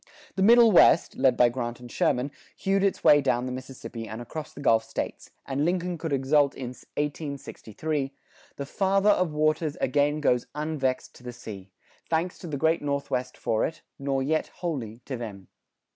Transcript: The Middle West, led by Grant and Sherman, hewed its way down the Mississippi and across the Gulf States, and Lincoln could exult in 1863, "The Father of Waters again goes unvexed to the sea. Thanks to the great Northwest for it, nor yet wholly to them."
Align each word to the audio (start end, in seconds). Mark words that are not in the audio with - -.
The 0.35 0.41
Middle 0.41 0.71
West, 0.71 1.15
led 1.15 1.37
by 1.37 1.49
Grant 1.49 1.79
and 1.79 1.91
Sherman, 1.91 2.31
hewed 2.57 2.83
its 2.83 3.03
way 3.03 3.21
down 3.21 3.45
the 3.45 3.51
Mississippi 3.51 4.07
and 4.07 4.19
across 4.19 4.51
the 4.51 4.59
Gulf 4.59 4.83
States, 4.83 5.29
and 5.45 5.63
Lincoln 5.63 5.99
could 5.99 6.11
exult 6.11 6.55
in 6.55 6.69
1863, 6.69 8.11
"The 8.55 8.65
Father 8.65 9.11
of 9.11 9.31
Waters 9.35 9.77
again 9.79 10.19
goes 10.19 10.47
unvexed 10.55 11.13
to 11.17 11.23
the 11.23 11.31
sea. 11.33 11.69
Thanks 12.09 12.39
to 12.39 12.47
the 12.47 12.57
great 12.57 12.81
Northwest 12.81 13.37
for 13.37 13.63
it, 13.63 13.83
nor 13.99 14.23
yet 14.23 14.47
wholly 14.47 15.01
to 15.05 15.17
them." 15.17 15.49